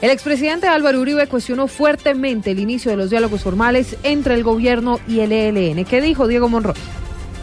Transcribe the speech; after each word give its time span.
El 0.00 0.10
expresidente 0.10 0.66
Álvaro 0.66 1.00
Uribe 1.00 1.26
cuestionó 1.26 1.68
fuertemente 1.68 2.52
el 2.52 2.58
inicio 2.58 2.90
de 2.90 2.96
los 2.96 3.10
diálogos 3.10 3.42
formales 3.42 3.98
entre 4.02 4.34
el 4.34 4.42
gobierno 4.42 4.98
y 5.06 5.20
el 5.20 5.30
ELN. 5.30 5.84
¿Qué 5.84 6.00
dijo 6.00 6.26
Diego 6.26 6.48
Monroy? 6.48 6.74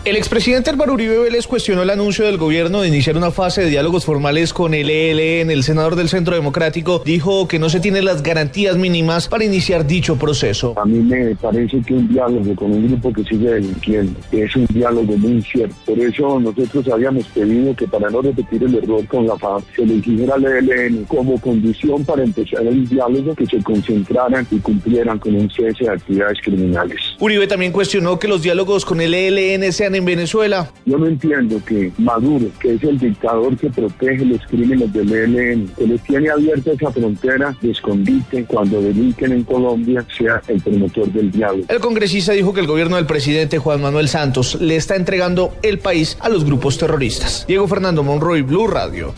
El 0.07 0.15
expresidente 0.15 0.69
Álvaro 0.69 0.93
Uribe 0.93 1.19
Vélez 1.19 1.47
cuestionó 1.47 1.81
el 1.81 1.89
anuncio 1.89 2.23
del 2.23 2.37
gobierno 2.37 2.81
de 2.81 2.87
iniciar 2.87 3.17
una 3.17 3.29
fase 3.29 3.63
de 3.63 3.69
diálogos 3.69 4.05
formales 4.05 4.53
con 4.53 4.73
el 4.73 4.89
ELN. 4.89 5.51
El 5.51 5.63
senador 5.63 5.97
del 5.97 6.07
Centro 6.07 6.33
Democrático 6.33 7.01
dijo 7.03 7.45
que 7.49 7.59
no 7.59 7.67
se 7.67 7.81
tienen 7.81 8.05
las 8.05 8.23
garantías 8.23 8.77
mínimas 8.77 9.27
para 9.27 9.43
iniciar 9.43 9.85
dicho 9.85 10.15
proceso. 10.15 10.75
A 10.79 10.85
mí 10.85 10.99
me 10.99 11.35
parece 11.35 11.81
que 11.81 11.93
un 11.93 12.07
diálogo 12.07 12.55
con 12.55 12.71
un 12.71 12.87
grupo 12.87 13.11
que 13.11 13.21
sigue 13.25 13.49
delinquiendo 13.49 14.17
es 14.31 14.55
un 14.55 14.65
diálogo 14.67 15.17
muy 15.17 15.31
incierto. 15.31 15.75
Por 15.85 15.99
eso 15.99 16.39
nosotros 16.39 16.87
habíamos 16.87 17.25
pedido 17.25 17.75
que 17.75 17.85
para 17.85 18.09
no 18.09 18.21
repetir 18.21 18.63
el 18.63 18.75
error 18.75 19.05
con 19.07 19.27
la 19.27 19.35
FARC 19.35 19.65
se 19.75 19.85
le 19.85 19.97
exigiera 19.97 20.35
al 20.35 20.45
ELN 20.45 21.03
como 21.03 21.37
condición 21.41 22.05
para 22.05 22.23
empezar 22.23 22.65
el 22.65 22.87
diálogo 22.87 23.35
que 23.35 23.45
se 23.45 23.61
concentraran 23.61 24.47
y 24.51 24.59
cumplieran 24.59 25.19
con 25.19 25.35
un 25.35 25.49
cese 25.49 25.83
de 25.83 25.89
actividades 25.89 26.39
criminales. 26.41 26.97
Uribe 27.19 27.45
también 27.45 27.73
cuestionó 27.73 28.17
que 28.17 28.29
los 28.29 28.41
diálogos 28.41 28.85
con 28.85 29.01
el 29.01 29.13
ELN 29.13 29.73
sean 29.73 29.96
en 29.97 30.05
Venezuela. 30.05 30.71
Yo 30.85 30.97
no 30.97 31.07
entiendo 31.07 31.61
que 31.65 31.91
Maduro, 31.97 32.47
que 32.59 32.75
es 32.75 32.83
el 32.83 32.97
dictador 32.97 33.57
que 33.57 33.69
protege 33.69 34.25
los 34.25 34.41
crímenes 34.47 34.91
del 34.93 35.11
ELN, 35.11 35.67
que 35.77 35.87
les 35.87 36.01
tiene 36.03 36.29
abierta 36.29 36.71
esa 36.71 36.91
frontera 36.91 37.55
de 37.61 37.71
escondite 37.71 38.45
cuando 38.45 38.81
delinquen 38.81 39.33
en 39.33 39.43
Colombia, 39.43 40.05
sea 40.17 40.41
el 40.47 40.61
promotor 40.61 41.11
del 41.11 41.31
diálogo. 41.31 41.65
El 41.67 41.79
congresista 41.79 42.33
dijo 42.33 42.53
que 42.53 42.61
el 42.61 42.67
gobierno 42.67 42.95
del 42.95 43.05
presidente 43.05 43.57
Juan 43.57 43.81
Manuel 43.81 44.07
Santos 44.07 44.59
le 44.61 44.75
está 44.75 44.95
entregando 44.95 45.53
el 45.61 45.79
país 45.79 46.17
a 46.19 46.29
los 46.29 46.45
grupos 46.45 46.77
terroristas. 46.77 47.45
Diego 47.47 47.67
Fernando 47.67 48.03
Monroy, 48.03 48.41
Blue 48.41 48.67
Radio. 48.67 49.13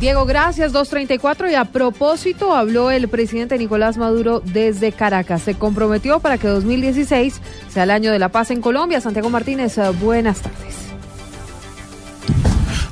Diego, 0.00 0.24
gracias. 0.24 0.72
234. 0.72 1.50
Y 1.50 1.54
a 1.54 1.66
propósito, 1.66 2.54
habló 2.54 2.90
el 2.90 3.08
presidente 3.08 3.58
Nicolás 3.58 3.98
Maduro 3.98 4.40
desde 4.40 4.92
Caracas. 4.92 5.42
Se 5.42 5.54
comprometió 5.54 6.20
para 6.20 6.38
que 6.38 6.48
2016 6.48 7.40
sea 7.68 7.82
el 7.82 7.90
año 7.90 8.10
de 8.10 8.18
la 8.18 8.30
paz 8.30 8.50
en 8.50 8.62
Colombia. 8.62 9.02
Santiago 9.02 9.28
Martínez, 9.28 9.76
eh, 9.76 9.90
buenas 9.90 10.40
tardes. 10.40 10.74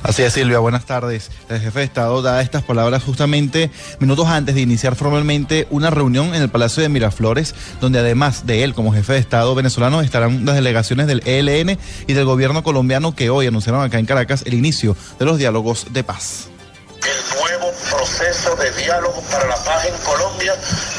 Así 0.03 0.21
es, 0.21 0.33
Silvia, 0.33 0.59
buenas 0.59 0.85
tardes. 0.85 1.31
El 1.49 1.59
jefe 1.59 1.79
de 1.79 1.85
Estado 1.85 2.21
da 2.21 2.41
estas 2.41 2.63
palabras 2.63 3.03
justamente 3.03 3.71
minutos 3.99 4.27
antes 4.27 4.53
de 4.53 4.61
iniciar 4.61 4.95
formalmente 4.95 5.67
una 5.71 5.89
reunión 5.89 6.35
en 6.35 6.41
el 6.41 6.49
Palacio 6.49 6.81
de 6.83 6.89
Miraflores, 6.89 7.53
donde 7.81 7.99
además 7.99 8.45
de 8.45 8.63
él 8.63 8.73
como 8.73 8.93
jefe 8.93 9.13
de 9.13 9.19
Estado 9.19 9.53
venezolano 9.55 10.01
estarán 10.01 10.45
las 10.45 10.55
delegaciones 10.55 11.07
del 11.07 11.21
ELN 11.25 11.77
y 12.07 12.13
del 12.13 12.25
gobierno 12.25 12.63
colombiano 12.63 13.15
que 13.15 13.29
hoy 13.29 13.47
anunciaron 13.47 13.81
acá 13.81 13.99
en 13.99 14.05
Caracas 14.05 14.43
el 14.45 14.53
inicio 14.53 14.95
de 15.19 15.25
los 15.25 15.37
diálogos 15.37 15.87
de 15.91 16.03
paz 16.03 16.49
proceso 17.89 18.55
de 18.55 18.71
diálogo 18.71 19.21
para 19.31 19.45
la 19.47 19.55
paz 19.63 19.85
en 19.85 19.97
Colombia 19.99 20.55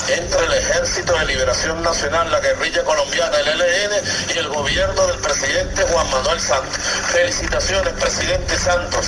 entre 0.09 0.45
el 0.45 0.53
Ejército 0.55 1.13
de 1.19 1.27
Liberación 1.27 1.83
Nacional, 1.83 2.31
la 2.31 2.41
guerrilla 2.41 2.83
colombiana, 2.85 3.37
el 3.39 3.49
ELN 3.49 3.93
y 4.35 4.39
el 4.39 4.49
gobierno 4.49 5.07
del 5.07 5.19
presidente 5.19 5.83
Juan 5.85 6.11
Manuel 6.11 6.41
Santos. 6.41 6.77
Felicitaciones, 7.13 7.93
presidente 7.95 8.59
Santos. 8.59 9.07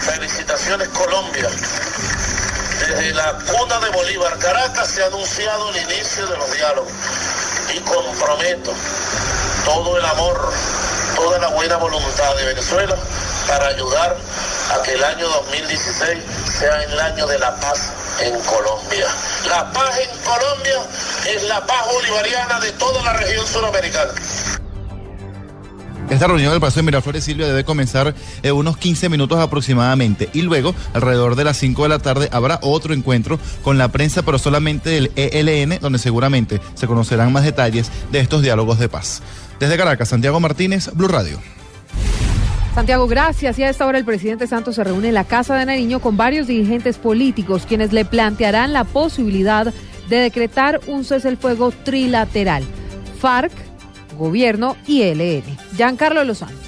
Felicitaciones, 0.00 0.88
Colombia. 0.88 1.48
Desde 2.80 3.14
la 3.14 3.32
cuna 3.32 3.80
de 3.80 3.90
Bolívar, 3.90 4.38
Caracas, 4.38 4.88
se 4.88 5.02
ha 5.02 5.06
anunciado 5.06 5.70
el 5.70 5.76
inicio 5.90 6.26
de 6.26 6.36
los 6.36 6.52
diálogos 6.52 6.92
y 7.74 7.78
comprometo 7.80 8.72
todo 9.64 9.98
el 9.98 10.04
amor, 10.04 10.52
toda 11.16 11.38
la 11.38 11.48
buena 11.48 11.76
voluntad 11.76 12.36
de 12.36 12.44
Venezuela 12.44 12.96
para 13.48 13.68
ayudar 13.68 14.16
a 14.74 14.82
que 14.82 14.92
el 14.92 15.04
año 15.04 15.28
2016 15.28 16.18
sea 16.58 16.82
el 16.84 16.98
año 16.98 17.26
de 17.26 17.38
la 17.38 17.54
paz 17.56 17.92
en 18.18 18.32
Colombia. 18.40 19.06
La 19.46 19.70
paz 19.72 19.98
en 19.98 20.18
Colombia 20.24 20.78
es 21.28 21.42
la 21.48 21.66
paz 21.66 21.86
bolivariana 21.92 22.58
de 22.60 22.72
toda 22.72 23.02
la 23.02 23.12
región 23.12 23.46
suramericana. 23.46 24.12
Esta 26.08 26.28
reunión 26.28 26.52
del 26.52 26.60
Palacio 26.60 26.80
de 26.80 26.86
Miraflores 26.86 27.24
Silvia 27.24 27.46
debe 27.46 27.64
comenzar 27.64 28.14
en 28.42 28.54
unos 28.54 28.78
15 28.78 29.10
minutos 29.10 29.38
aproximadamente 29.38 30.30
y 30.32 30.42
luego, 30.42 30.74
alrededor 30.94 31.34
de 31.34 31.44
las 31.44 31.58
5 31.58 31.82
de 31.82 31.88
la 31.90 31.98
tarde, 31.98 32.28
habrá 32.32 32.58
otro 32.62 32.94
encuentro 32.94 33.38
con 33.62 33.76
la 33.76 33.88
prensa, 33.88 34.22
pero 34.22 34.38
solamente 34.38 34.88
del 34.88 35.12
ELN, 35.16 35.78
donde 35.80 35.98
seguramente 35.98 36.60
se 36.74 36.86
conocerán 36.86 37.32
más 37.32 37.44
detalles 37.44 37.90
de 38.12 38.20
estos 38.20 38.40
diálogos 38.40 38.78
de 38.78 38.88
paz. 38.88 39.20
Desde 39.60 39.76
Caracas, 39.76 40.08
Santiago 40.08 40.40
Martínez, 40.40 40.90
Blue 40.94 41.08
Radio. 41.08 41.38
Santiago, 42.76 43.08
gracias. 43.08 43.58
Y 43.58 43.62
a 43.62 43.70
esta 43.70 43.86
hora 43.86 43.96
el 43.96 44.04
presidente 44.04 44.46
Santos 44.46 44.74
se 44.74 44.84
reúne 44.84 45.08
en 45.08 45.14
la 45.14 45.24
Casa 45.24 45.56
de 45.56 45.64
Nariño 45.64 45.98
con 45.98 46.18
varios 46.18 46.46
dirigentes 46.46 46.98
políticos 46.98 47.64
quienes 47.66 47.94
le 47.94 48.04
plantearán 48.04 48.74
la 48.74 48.84
posibilidad 48.84 49.72
de 50.10 50.16
decretar 50.16 50.80
un 50.86 51.02
cese 51.02 51.30
el 51.30 51.38
fuego 51.38 51.70
trilateral. 51.70 52.64
FARC, 53.18 53.50
gobierno 54.18 54.76
y 54.86 55.00
ELN. 55.00 55.44
Giancarlo 55.74 56.22
Lozano. 56.22 56.65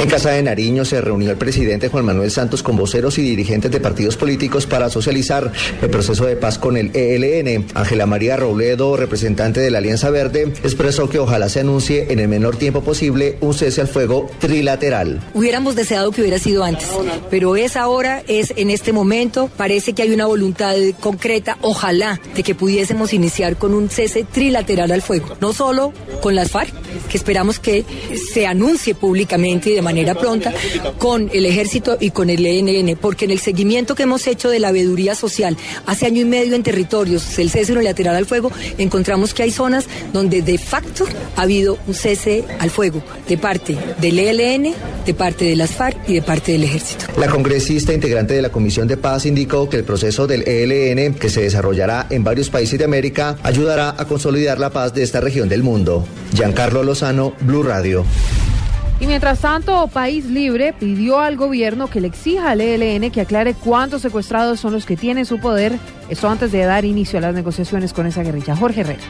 En 0.00 0.08
Casa 0.08 0.30
de 0.30 0.42
Nariño 0.42 0.86
se 0.86 0.98
reunió 1.02 1.30
el 1.30 1.36
presidente 1.36 1.88
Juan 1.88 2.06
Manuel 2.06 2.30
Santos 2.30 2.62
con 2.62 2.74
voceros 2.74 3.18
y 3.18 3.22
dirigentes 3.22 3.70
de 3.70 3.80
partidos 3.80 4.16
políticos 4.16 4.64
para 4.64 4.88
socializar 4.88 5.52
el 5.82 5.90
proceso 5.90 6.24
de 6.24 6.36
paz 6.36 6.58
con 6.58 6.78
el 6.78 6.90
ELN. 6.96 7.66
Ángela 7.74 8.06
María 8.06 8.38
Robledo, 8.38 8.96
representante 8.96 9.60
de 9.60 9.70
la 9.70 9.76
Alianza 9.76 10.08
Verde, 10.08 10.54
expresó 10.64 11.10
que 11.10 11.18
ojalá 11.18 11.50
se 11.50 11.60
anuncie 11.60 12.10
en 12.10 12.18
el 12.18 12.28
menor 12.28 12.56
tiempo 12.56 12.80
posible 12.80 13.36
un 13.42 13.52
cese 13.52 13.82
al 13.82 13.88
fuego 13.88 14.30
trilateral. 14.38 15.20
Hubiéramos 15.34 15.76
deseado 15.76 16.12
que 16.12 16.22
hubiera 16.22 16.38
sido 16.38 16.64
antes, 16.64 16.88
pero 17.28 17.56
es 17.56 17.76
ahora, 17.76 18.22
es 18.26 18.54
en 18.56 18.70
este 18.70 18.94
momento, 18.94 19.50
parece 19.54 19.92
que 19.92 20.00
hay 20.00 20.12
una 20.12 20.24
voluntad 20.24 20.76
concreta, 21.00 21.58
ojalá, 21.60 22.18
de 22.34 22.42
que 22.42 22.54
pudiésemos 22.54 23.12
iniciar 23.12 23.58
con 23.58 23.74
un 23.74 23.90
cese 23.90 24.24
trilateral 24.24 24.92
al 24.92 25.02
fuego, 25.02 25.36
no 25.42 25.52
solo 25.52 25.92
con 26.22 26.34
las 26.34 26.50
FARC, 26.50 26.72
que 27.10 27.18
esperamos 27.18 27.58
que 27.58 27.84
se 28.32 28.46
anuncie 28.46 28.94
públicamente 28.94 29.68
y 29.68 29.74
de 29.74 29.89
manera 29.90 30.14
pronta 30.14 30.54
con 30.98 31.30
el 31.32 31.46
ejército 31.46 31.96
y 31.98 32.10
con 32.10 32.30
el 32.30 32.46
ENN, 32.46 32.96
porque 32.96 33.24
en 33.24 33.32
el 33.32 33.40
seguimiento 33.40 33.96
que 33.96 34.04
hemos 34.04 34.26
hecho 34.28 34.48
de 34.48 34.60
la 34.60 34.70
veeduría 34.70 35.16
social 35.16 35.56
hace 35.86 36.06
año 36.06 36.20
y 36.20 36.24
medio 36.24 36.54
en 36.54 36.62
territorios, 36.62 37.38
el 37.40 37.50
cese 37.50 37.72
unilateral 37.72 38.14
al 38.14 38.24
fuego, 38.24 38.52
encontramos 38.78 39.34
que 39.34 39.42
hay 39.42 39.50
zonas 39.50 39.86
donde 40.12 40.42
de 40.42 40.58
facto 40.58 41.06
ha 41.34 41.42
habido 41.42 41.76
un 41.88 41.94
cese 41.94 42.44
al 42.60 42.70
fuego 42.70 43.02
de 43.28 43.36
parte 43.36 43.76
del 44.00 44.18
ELN, 44.20 44.74
de 45.04 45.14
parte 45.14 45.44
de 45.44 45.56
las 45.56 45.70
FARC 45.72 46.08
y 46.08 46.14
de 46.14 46.22
parte 46.22 46.52
del 46.52 46.62
ejército. 46.62 47.06
La 47.18 47.28
congresista 47.28 47.92
integrante 47.92 48.34
de 48.34 48.42
la 48.42 48.50
Comisión 48.50 48.86
de 48.86 48.96
Paz 48.96 49.26
indicó 49.26 49.68
que 49.68 49.76
el 49.76 49.84
proceso 49.84 50.28
del 50.28 50.46
ELN, 50.46 51.14
que 51.14 51.30
se 51.30 51.42
desarrollará 51.42 52.06
en 52.10 52.22
varios 52.22 52.48
países 52.48 52.78
de 52.78 52.84
América, 52.84 53.36
ayudará 53.42 53.96
a 53.98 54.04
consolidar 54.04 54.60
la 54.60 54.70
paz 54.70 54.94
de 54.94 55.02
esta 55.02 55.20
región 55.20 55.48
del 55.48 55.64
mundo. 55.64 56.06
Giancarlo 56.34 56.84
Lozano, 56.84 57.32
Blue 57.40 57.64
Radio. 57.64 58.04
Y 59.00 59.06
mientras 59.06 59.40
tanto, 59.40 59.88
País 59.88 60.26
Libre 60.26 60.74
pidió 60.78 61.20
al 61.20 61.36
gobierno 61.36 61.88
que 61.88 62.02
le 62.02 62.06
exija 62.06 62.50
al 62.50 62.60
ELN 62.60 63.10
que 63.10 63.22
aclare 63.22 63.54
cuántos 63.54 64.02
secuestrados 64.02 64.60
son 64.60 64.74
los 64.74 64.84
que 64.84 64.96
tienen 64.96 65.24
su 65.24 65.40
poder, 65.40 65.72
esto 66.10 66.28
antes 66.28 66.52
de 66.52 66.62
dar 66.64 66.84
inicio 66.84 67.18
a 67.18 67.22
las 67.22 67.34
negociaciones 67.34 67.94
con 67.94 68.06
esa 68.06 68.22
guerrilla. 68.22 68.54
Jorge 68.54 68.82
Herrera. 68.82 69.00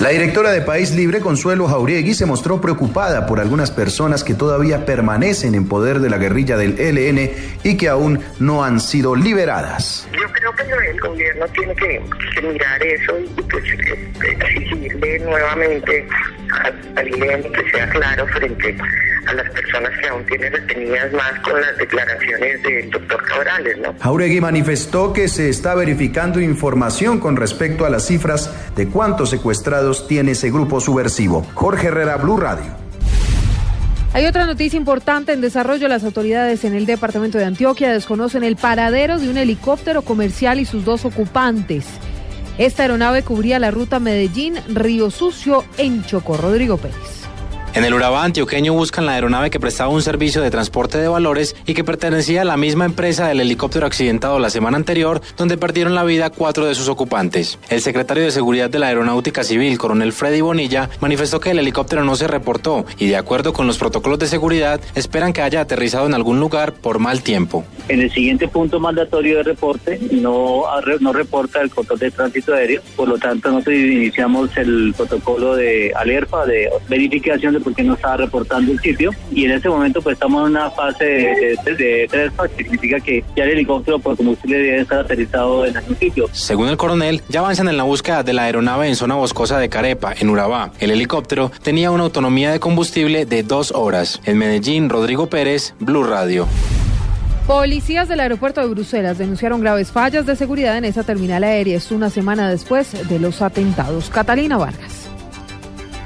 La 0.00 0.08
directora 0.08 0.50
de 0.50 0.62
País 0.62 0.92
Libre, 0.92 1.20
Consuelo 1.20 1.66
Jauregui, 1.66 2.14
se 2.14 2.24
mostró 2.24 2.58
preocupada 2.58 3.26
por 3.26 3.38
algunas 3.38 3.70
personas 3.70 4.24
que 4.24 4.32
todavía 4.32 4.86
permanecen 4.86 5.54
en 5.54 5.68
poder 5.68 6.00
de 6.00 6.08
la 6.08 6.16
guerrilla 6.16 6.56
del 6.56 6.78
ELN 6.78 7.30
y 7.64 7.76
que 7.76 7.90
aún 7.90 8.18
no 8.38 8.64
han 8.64 8.80
sido 8.80 9.14
liberadas. 9.14 10.08
Yo 10.10 10.32
que 10.66 10.90
el 10.90 11.00
gobierno 11.00 11.46
tiene 11.48 11.74
que, 11.74 12.02
mirar 12.42 12.82
eso 12.82 13.18
y 13.18 13.42
pues, 13.42 13.64
exigirle 14.22 15.18
nuevamente 15.20 16.06
al 16.96 17.06
ELN 17.06 17.52
que 17.52 17.70
sea 17.70 17.88
claro 17.90 18.26
frente 18.28 18.76
a 19.26 19.34
las 19.34 19.50
personas 19.50 19.90
que 20.00 20.08
aún 20.08 20.24
tienen 20.26 20.52
detenidas 20.52 21.12
más 21.12 21.38
con 21.40 21.60
las 21.60 21.76
declaraciones 21.76 22.62
del 22.62 22.90
doctor 22.90 23.22
Cabrales, 23.24 23.78
¿no? 23.78 23.94
Jauregui 24.00 24.40
manifestó 24.40 25.12
que 25.12 25.28
se 25.28 25.48
está 25.48 25.74
verificando 25.74 26.40
información 26.40 27.20
con 27.20 27.36
respecto 27.36 27.84
a 27.84 27.90
las 27.90 28.06
cifras 28.06 28.74
de 28.74 28.88
cuántos 28.88 29.30
secuestrados 29.30 30.08
tiene 30.08 30.32
ese 30.32 30.50
grupo 30.50 30.80
subversivo. 30.80 31.46
Jorge 31.54 31.88
Herrera, 31.88 32.16
Blue 32.16 32.38
Radio. 32.38 32.89
Hay 34.12 34.26
otra 34.26 34.44
noticia 34.44 34.76
importante 34.76 35.32
en 35.32 35.40
desarrollo. 35.40 35.86
Las 35.86 36.02
autoridades 36.02 36.64
en 36.64 36.74
el 36.74 36.84
departamento 36.84 37.38
de 37.38 37.44
Antioquia 37.44 37.92
desconocen 37.92 38.42
el 38.42 38.56
paradero 38.56 39.20
de 39.20 39.30
un 39.30 39.36
helicóptero 39.36 40.02
comercial 40.02 40.58
y 40.58 40.64
sus 40.64 40.84
dos 40.84 41.04
ocupantes. 41.04 41.86
Esta 42.58 42.82
aeronave 42.82 43.22
cubría 43.22 43.60
la 43.60 43.70
ruta 43.70 44.00
Medellín-Río 44.00 45.10
Sucio 45.10 45.64
en 45.78 46.04
Chocó. 46.04 46.36
Rodrigo 46.36 46.76
Pérez. 46.76 47.19
En 47.72 47.84
el 47.84 47.94
Urabá 47.94 48.24
antioqueño 48.24 48.72
buscan 48.72 49.06
la 49.06 49.12
aeronave 49.12 49.48
que 49.48 49.60
prestaba 49.60 49.90
un 49.90 50.02
servicio 50.02 50.42
de 50.42 50.50
transporte 50.50 50.98
de 50.98 51.06
valores 51.06 51.54
y 51.66 51.74
que 51.74 51.84
pertenecía 51.84 52.42
a 52.42 52.44
la 52.44 52.56
misma 52.56 52.84
empresa 52.84 53.28
del 53.28 53.38
helicóptero 53.38 53.86
accidentado 53.86 54.40
la 54.40 54.50
semana 54.50 54.76
anterior, 54.76 55.20
donde 55.36 55.56
perdieron 55.56 55.94
la 55.94 56.02
vida 56.02 56.30
cuatro 56.30 56.66
de 56.66 56.74
sus 56.74 56.88
ocupantes. 56.88 57.60
El 57.68 57.80
secretario 57.80 58.24
de 58.24 58.32
Seguridad 58.32 58.70
de 58.70 58.80
la 58.80 58.88
Aeronáutica 58.88 59.44
Civil, 59.44 59.78
coronel 59.78 60.12
Freddy 60.12 60.40
Bonilla, 60.40 60.90
manifestó 61.00 61.38
que 61.38 61.52
el 61.52 61.60
helicóptero 61.60 62.02
no 62.02 62.16
se 62.16 62.26
reportó 62.26 62.86
y, 62.98 63.06
de 63.06 63.16
acuerdo 63.16 63.52
con 63.52 63.68
los 63.68 63.78
protocolos 63.78 64.18
de 64.18 64.26
seguridad, 64.26 64.80
esperan 64.96 65.32
que 65.32 65.42
haya 65.42 65.60
aterrizado 65.60 66.06
en 66.06 66.14
algún 66.14 66.40
lugar 66.40 66.72
por 66.72 66.98
mal 66.98 67.22
tiempo. 67.22 67.64
En 67.86 68.00
el 68.00 68.10
siguiente 68.10 68.48
punto 68.48 68.80
mandatorio 68.80 69.36
de 69.36 69.42
reporte, 69.44 70.00
no, 70.10 70.64
no 70.98 71.12
reporta 71.12 71.60
el 71.60 71.70
control 71.70 72.00
de 72.00 72.10
tránsito 72.10 72.52
aéreo, 72.52 72.82
por 72.96 73.08
lo 73.08 73.16
tanto, 73.16 73.48
nosotros 73.48 73.76
iniciamos 73.76 74.56
el 74.56 74.92
protocolo 74.96 75.54
de 75.54 75.92
alerta, 75.94 76.44
de 76.46 76.68
verificación 76.88 77.54
de 77.54 77.59
porque 77.60 77.82
no 77.82 77.94
estaba 77.94 78.18
reportando 78.18 78.72
el 78.72 78.80
sitio 78.80 79.10
y 79.30 79.44
en 79.44 79.52
este 79.52 79.68
momento 79.68 80.02
pues 80.02 80.14
estamos 80.14 80.46
en 80.46 80.56
una 80.56 80.70
fase 80.70 81.04
de, 81.04 81.74
de, 81.76 82.08
tres 82.10 82.32
que 82.56 82.62
significa 82.64 83.00
que 83.00 83.24
ya 83.36 83.44
el 83.44 83.50
helicóptero 83.50 83.98
por 83.98 84.16
combustible 84.16 84.58
debe 84.58 84.80
estar 84.80 85.00
aterrizado 85.00 85.66
en 85.66 85.76
algún 85.76 85.96
sitio. 85.96 86.28
Según 86.32 86.68
el 86.68 86.76
coronel, 86.76 87.22
ya 87.28 87.40
avanzan 87.40 87.68
en 87.68 87.76
la 87.76 87.84
búsqueda 87.84 88.22
de 88.22 88.32
la 88.32 88.44
aeronave 88.44 88.88
en 88.88 88.96
zona 88.96 89.14
boscosa 89.14 89.58
de 89.58 89.68
Carepa, 89.68 90.14
en 90.18 90.30
Urabá. 90.30 90.72
El 90.80 90.90
helicóptero 90.90 91.50
tenía 91.62 91.90
una 91.90 92.04
autonomía 92.04 92.50
de 92.52 92.60
combustible 92.60 93.26
de 93.26 93.42
dos 93.42 93.72
horas. 93.72 94.20
En 94.24 94.38
Medellín, 94.38 94.88
Rodrigo 94.88 95.28
Pérez, 95.28 95.74
Blue 95.80 96.04
Radio. 96.04 96.46
Policías 97.46 98.06
del 98.08 98.20
aeropuerto 98.20 98.60
de 98.60 98.68
Bruselas 98.68 99.18
denunciaron 99.18 99.60
graves 99.60 99.90
fallas 99.90 100.24
de 100.24 100.36
seguridad 100.36 100.78
en 100.78 100.84
esa 100.84 101.02
terminal 101.02 101.42
aérea. 101.42 101.76
Es 101.76 101.90
una 101.90 102.08
semana 102.08 102.48
después 102.48 103.08
de 103.08 103.18
los 103.18 103.42
atentados. 103.42 104.08
Catalina 104.08 104.56
Vargas. 104.56 104.99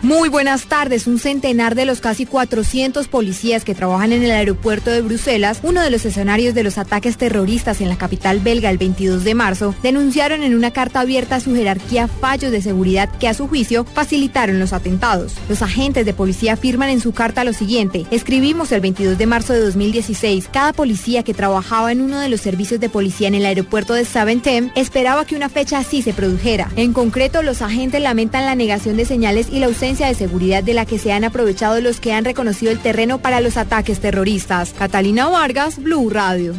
Muy 0.05 0.29
buenas 0.29 0.67
tardes. 0.67 1.07
Un 1.07 1.19
centenar 1.19 1.75
de 1.75 1.87
los 1.87 2.03
casi 2.03 2.27
400 2.27 3.09
policías 3.09 3.65
que 3.65 3.75
trabajan 3.75 4.13
en 4.13 4.23
el 4.23 4.33
aeropuerto 4.33 4.91
de 4.91 5.01
Bruselas, 5.01 5.61
uno 5.63 5.81
de 5.81 5.89
los 5.89 6.05
escenarios 6.05 6.53
de 6.53 6.63
los 6.63 6.77
ataques 6.77 7.17
terroristas 7.17 7.81
en 7.81 7.89
la 7.89 7.97
capital 7.97 8.41
belga 8.41 8.69
el 8.69 8.77
22 8.77 9.25
de 9.25 9.35
marzo, 9.35 9.75
denunciaron 9.83 10.43
en 10.43 10.55
una 10.55 10.73
carta 10.73 11.01
abierta 11.01 11.37
a 11.37 11.41
su 11.41 11.55
jerarquía 11.55 12.07
fallos 12.07 12.53
de 12.53 12.61
seguridad 12.61 13.09
que 13.19 13.29
a 13.29 13.33
su 13.33 13.49
juicio 13.49 13.87
facilitaron 13.87 14.59
los 14.59 14.75
atentados. 14.75 15.33
Los 15.49 15.63
agentes 15.63 16.05
de 16.05 16.13
policía 16.13 16.53
afirman 16.53 16.91
en 16.91 17.01
su 17.01 17.13
carta 17.13 17.43
lo 17.43 17.55
siguiente. 17.55 18.05
Escribimos 18.11 18.73
el 18.73 18.83
22 18.83 19.17
de 19.17 19.25
marzo 19.25 19.55
de 19.55 19.61
2016. 19.61 20.51
Cada 20.53 20.75
policía 20.75 21.23
que 21.23 21.33
trabajaba 21.33 21.93
en 21.93 22.03
uno 22.03 22.21
de 22.21 22.29
los 22.29 22.43
servicios 22.43 22.79
de 22.79 22.91
policía 22.91 23.29
en 23.29 23.37
el 23.37 23.47
aeropuerto 23.47 23.95
de 23.95 24.05
Saventem 24.05 24.71
esperaba 24.77 25.25
que 25.25 25.35
una 25.35 25.49
fecha 25.49 25.79
así 25.79 26.03
se 26.03 26.13
produjera. 26.13 26.71
En 26.77 26.93
concreto, 26.93 27.43
los 27.43 27.63
agentes 27.63 28.03
lamentan 28.03 28.45
la 28.45 28.55
negación 28.55 28.99
de 28.99 29.07
señales 29.07 29.47
y 29.51 29.61
la 29.61 29.67
ausencia 29.67 29.94
de 29.99 30.15
seguridad 30.15 30.65
de 30.65 30.75
la 30.75 30.87
que 30.87 30.99
se 30.99 31.13
han 31.13 31.25
aprovechado 31.25 31.81
los 31.81 32.01
que 32.01 32.13
han 32.13 32.25
reconocido 32.25 32.73
el 32.73 32.81
terreno 32.81 33.19
para 33.19 33.41
los 33.41 33.57
ataques 33.57 34.01
terroristas. 34.01 34.75
Catalina 34.77 35.29
Vargas, 35.29 35.81
Blue 35.81 36.11
Radio. 36.11 36.55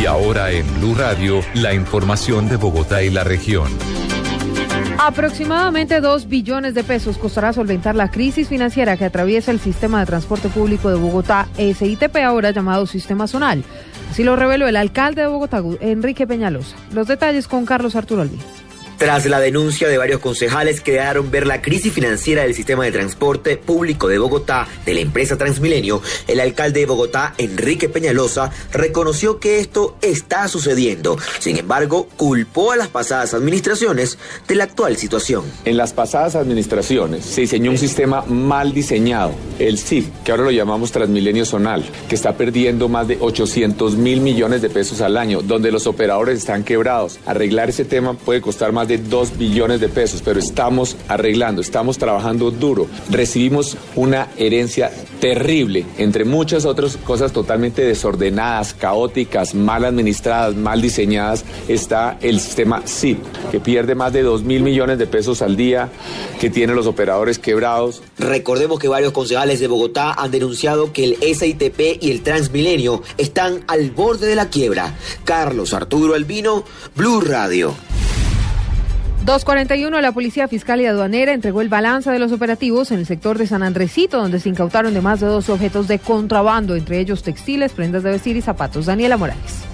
Y 0.00 0.06
ahora 0.06 0.50
en 0.50 0.66
Blue 0.80 0.94
Radio, 0.96 1.40
la 1.54 1.72
información 1.72 2.48
de 2.48 2.56
Bogotá 2.56 3.02
y 3.02 3.10
la 3.10 3.22
región. 3.22 3.68
Aproximadamente 4.98 6.00
2 6.00 6.28
billones 6.28 6.74
de 6.74 6.82
pesos 6.82 7.16
costará 7.16 7.52
solventar 7.52 7.94
la 7.94 8.10
crisis 8.10 8.48
financiera 8.48 8.96
que 8.96 9.04
atraviesa 9.04 9.50
el 9.50 9.60
sistema 9.60 10.00
de 10.00 10.06
transporte 10.06 10.48
público 10.48 10.88
de 10.90 10.96
Bogotá, 10.96 11.46
SITP, 11.56 12.16
ahora 12.24 12.50
llamado 12.50 12.86
Sistema 12.86 13.26
Zonal. 13.26 13.64
Así 14.10 14.24
lo 14.24 14.36
reveló 14.36 14.66
el 14.66 14.76
alcalde 14.76 15.22
de 15.22 15.28
Bogotá, 15.28 15.62
Enrique 15.80 16.26
Peñalosa. 16.26 16.76
Los 16.92 17.06
detalles 17.06 17.48
con 17.48 17.66
Carlos 17.66 17.96
Arturo 17.96 18.22
Alvin. 18.22 18.40
Tras 19.04 19.26
la 19.26 19.38
denuncia 19.38 19.86
de 19.86 19.98
varios 19.98 20.18
concejales 20.18 20.80
que 20.80 20.92
dejaron 20.92 21.30
ver 21.30 21.46
la 21.46 21.60
crisis 21.60 21.92
financiera 21.92 22.40
del 22.40 22.54
sistema 22.54 22.84
de 22.84 22.90
transporte 22.90 23.58
público 23.58 24.08
de 24.08 24.16
Bogotá 24.16 24.66
de 24.86 24.94
la 24.94 25.00
empresa 25.00 25.36
Transmilenio, 25.36 26.00
el 26.26 26.40
alcalde 26.40 26.80
de 26.80 26.86
Bogotá, 26.86 27.34
Enrique 27.36 27.90
Peñalosa, 27.90 28.50
reconoció 28.72 29.38
que 29.40 29.58
esto 29.58 29.98
está 30.00 30.48
sucediendo. 30.48 31.18
Sin 31.38 31.58
embargo, 31.58 32.08
culpó 32.16 32.72
a 32.72 32.76
las 32.76 32.88
pasadas 32.88 33.34
administraciones 33.34 34.16
de 34.48 34.54
la 34.54 34.64
actual 34.64 34.96
situación. 34.96 35.44
En 35.66 35.76
las 35.76 35.92
pasadas 35.92 36.34
administraciones 36.34 37.26
se 37.26 37.42
diseñó 37.42 37.72
un 37.72 37.78
sistema 37.78 38.22
mal 38.22 38.72
diseñado, 38.72 39.34
el 39.58 39.76
CIF, 39.76 40.06
que 40.24 40.30
ahora 40.30 40.44
lo 40.44 40.50
llamamos 40.50 40.92
Transmilenio 40.92 41.44
Zonal, 41.44 41.84
que 42.08 42.14
está 42.14 42.38
perdiendo 42.38 42.88
más 42.88 43.06
de 43.06 43.18
800 43.20 43.96
mil 43.96 44.22
millones 44.22 44.62
de 44.62 44.70
pesos 44.70 45.02
al 45.02 45.18
año, 45.18 45.42
donde 45.42 45.70
los 45.70 45.86
operadores 45.86 46.38
están 46.38 46.64
quebrados. 46.64 47.18
Arreglar 47.26 47.68
ese 47.68 47.84
tema 47.84 48.14
puede 48.14 48.40
costar 48.40 48.72
más 48.72 48.88
de 48.88 48.93
2 48.98 49.38
billones 49.38 49.80
de 49.80 49.88
pesos, 49.88 50.22
pero 50.24 50.38
estamos 50.38 50.96
arreglando, 51.08 51.60
estamos 51.60 51.98
trabajando 51.98 52.50
duro. 52.50 52.86
Recibimos 53.10 53.76
una 53.94 54.28
herencia 54.36 54.90
terrible, 55.20 55.86
entre 55.98 56.24
muchas 56.24 56.66
otras 56.66 56.96
cosas 56.96 57.32
totalmente 57.32 57.82
desordenadas, 57.82 58.74
caóticas, 58.74 59.54
mal 59.54 59.84
administradas, 59.84 60.54
mal 60.54 60.82
diseñadas, 60.82 61.44
está 61.68 62.18
el 62.20 62.40
sistema 62.40 62.82
SIP, 62.86 63.18
que 63.50 63.60
pierde 63.60 63.94
más 63.94 64.12
de 64.12 64.22
2 64.22 64.42
mil 64.42 64.62
millones 64.62 64.98
de 64.98 65.06
pesos 65.06 65.40
al 65.42 65.56
día, 65.56 65.88
que 66.40 66.50
tiene 66.50 66.74
los 66.74 66.86
operadores 66.86 67.38
quebrados. 67.38 68.02
Recordemos 68.18 68.78
que 68.78 68.88
varios 68.88 69.12
concejales 69.12 69.60
de 69.60 69.68
Bogotá 69.68 70.12
han 70.12 70.30
denunciado 70.30 70.92
que 70.92 71.04
el 71.04 71.16
SITP 71.34 72.02
y 72.02 72.10
el 72.10 72.22
Transmilenio 72.22 73.02
están 73.16 73.64
al 73.66 73.90
borde 73.90 74.26
de 74.26 74.34
la 74.34 74.50
quiebra. 74.50 74.94
Carlos 75.24 75.72
Arturo 75.72 76.14
Albino, 76.14 76.64
Blue 76.94 77.20
Radio. 77.20 77.74
241, 79.24 80.02
la 80.02 80.12
Policía 80.12 80.48
Fiscal 80.48 80.82
y 80.82 80.86
Aduanera 80.86 81.32
entregó 81.32 81.62
el 81.62 81.70
balance 81.70 82.10
de 82.10 82.18
los 82.18 82.30
operativos 82.30 82.90
en 82.90 82.98
el 82.98 83.06
sector 83.06 83.38
de 83.38 83.46
San 83.46 83.62
Andresito, 83.62 84.18
donde 84.18 84.38
se 84.38 84.50
incautaron 84.50 84.92
de 84.92 85.00
más 85.00 85.20
de 85.20 85.26
dos 85.26 85.48
objetos 85.48 85.88
de 85.88 85.98
contrabando, 85.98 86.76
entre 86.76 87.00
ellos 87.00 87.22
textiles, 87.22 87.72
prendas 87.72 88.02
de 88.02 88.10
vestir 88.10 88.36
y 88.36 88.42
zapatos. 88.42 88.84
Daniela 88.84 89.16
Morales. 89.16 89.64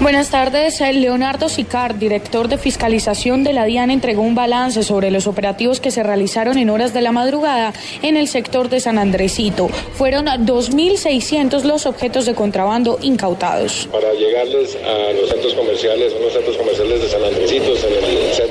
Buenas 0.00 0.30
tardes. 0.30 0.80
Leonardo 0.80 1.50
Sicar, 1.50 1.98
director 1.98 2.48
de 2.48 2.56
fiscalización 2.56 3.44
de 3.44 3.52
la 3.52 3.66
DIAN, 3.66 3.90
entregó 3.90 4.22
un 4.22 4.34
balance 4.34 4.82
sobre 4.82 5.10
los 5.10 5.26
operativos 5.26 5.78
que 5.78 5.90
se 5.90 6.02
realizaron 6.02 6.56
en 6.56 6.70
horas 6.70 6.94
de 6.94 7.02
la 7.02 7.12
madrugada 7.12 7.74
en 8.00 8.16
el 8.16 8.26
sector 8.26 8.70
de 8.70 8.80
San 8.80 8.96
Andresito. 8.96 9.68
Fueron 9.68 10.24
2.600 10.24 11.64
los 11.64 11.84
objetos 11.84 12.24
de 12.24 12.34
contrabando 12.34 12.98
incautados. 13.02 13.90
Para 13.92 14.10
llegarles 14.14 14.74
a 14.76 15.12
los 15.20 15.28
centros 15.28 15.52
comerciales, 15.52 16.14
unos 16.18 16.32
centros 16.32 16.56
comerciales 16.56 17.02
de 17.02 17.08
San 17.10 17.22
Andresito, 17.22 17.66
en 17.66 18.04
el 18.04 18.32
centro 18.32 18.49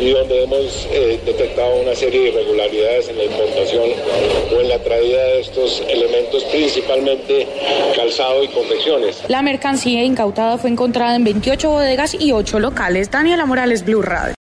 Y 0.00 0.10
donde 0.10 0.44
hemos 0.44 0.88
eh, 0.92 1.18
detectado 1.24 1.76
una 1.80 1.94
serie 1.94 2.20
de 2.20 2.28
irregularidades 2.28 3.08
en 3.08 3.18
la 3.18 3.24
importación 3.24 3.90
o 4.54 4.60
en 4.60 4.68
la 4.68 4.78
traída 4.78 5.22
de 5.24 5.40
estos 5.40 5.82
elementos, 5.88 6.44
principalmente 6.44 7.46
calzado 7.96 8.42
y 8.44 8.48
confecciones. 8.48 9.22
La 9.28 9.42
mercancía 9.42 10.04
incautada 10.04 10.58
fue 10.58 10.70
encontrada 10.70 11.16
en 11.16 11.24
28 11.24 11.68
bodegas 11.68 12.16
y 12.18 12.32
8 12.32 12.58
locales. 12.60 13.10
Daniela 13.10 13.46
Morales, 13.46 13.84
Blue 13.84 14.02
Radio. 14.02 14.34